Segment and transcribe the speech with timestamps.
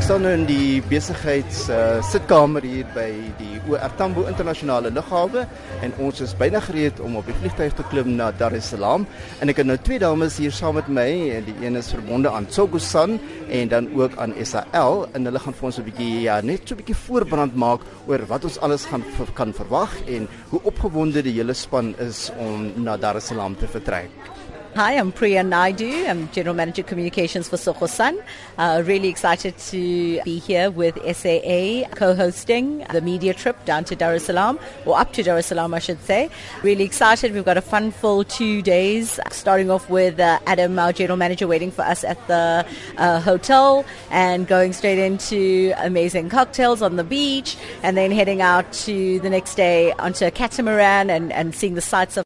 [0.00, 5.42] staan nou in die besigheids uh, sitkamer hier by die OR Tambo internasionale lughawe
[5.84, 9.04] en ons is byna gereed om op die vliegtuig te klim na Dar es Salaam
[9.44, 11.06] en ek het nou twee dames hier saam met my
[11.36, 13.18] en die een is verbonde aan Tsogosan
[13.52, 16.74] en dan ook aan SAL en hulle gaan vir ons 'n bietjie ja net so
[16.74, 19.04] 'n bietjie voorbrand maak oor wat ons alles gaan
[19.34, 23.66] kan verwag en hoe opgewonde die hele span is om na Dar es Salaam te
[23.66, 24.39] vertrek.
[24.76, 26.06] Hi, I'm Priya Naidu.
[26.06, 28.22] I'm General Manager Communications for Tsogo Sun.
[28.56, 34.14] Uh, really excited to be here with SAA co-hosting the media trip down to Dar
[34.14, 36.30] es Salaam, or up to Dar es Salaam, I should say.
[36.62, 37.34] Really excited.
[37.34, 41.48] We've got a fun full two days, starting off with uh, Adam, our General Manager,
[41.48, 42.64] waiting for us at the
[42.96, 48.72] uh, hotel and going straight into amazing cocktails on the beach and then heading out
[48.72, 52.24] to the next day onto a catamaran and, and seeing the sights of